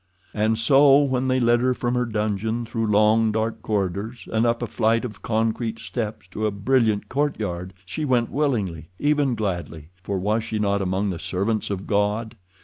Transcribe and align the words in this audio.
And 0.33 0.57
so 0.57 0.97
when 1.03 1.27
they 1.27 1.39
led 1.39 1.59
her 1.59 1.75
from 1.75 1.93
her 1.93 2.07
dungeon, 2.07 2.65
through 2.65 2.87
long, 2.87 3.31
dark 3.31 3.61
corridors, 3.61 4.27
and 4.33 4.47
up 4.47 4.63
a 4.63 4.65
flight 4.65 5.05
of 5.05 5.21
concrete 5.21 5.77
steps 5.77 6.25
to 6.31 6.47
a 6.47 6.49
brilliant 6.51 7.07
courtyard, 7.07 7.75
she 7.85 8.03
went 8.03 8.31
willingly, 8.31 8.89
even 8.97 9.35
gladly—for 9.35 10.17
was 10.17 10.43
she 10.43 10.57
not 10.57 10.81
among 10.81 11.11
the 11.11 11.19
servants 11.19 11.69
of 11.69 11.85
God? 11.85 12.35